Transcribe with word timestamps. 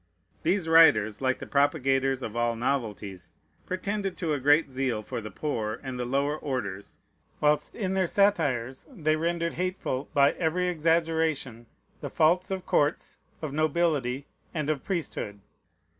These 0.41 0.67
writers, 0.67 1.21
like 1.21 1.37
the 1.37 1.45
propagators 1.45 2.23
of 2.23 2.35
all 2.35 2.55
novelties, 2.55 3.33
pretended 3.67 4.17
to 4.17 4.33
a 4.33 4.39
great 4.39 4.71
zeal 4.71 5.03
for 5.03 5.21
the 5.21 5.29
poor 5.29 5.79
and 5.83 5.99
the 5.99 6.05
lower 6.05 6.35
orders, 6.35 6.97
whilst 7.39 7.75
in 7.75 7.93
their 7.93 8.07
satires 8.07 8.87
they 8.89 9.15
rendered 9.15 9.53
hateful, 9.53 10.09
by 10.11 10.31
every 10.31 10.67
exaggeration, 10.67 11.67
the 11.99 12.09
faults 12.09 12.49
of 12.49 12.65
courts, 12.65 13.17
of 13.43 13.53
nobility, 13.53 14.25
and 14.55 14.71
of 14.71 14.83
priesthood. 14.83 15.39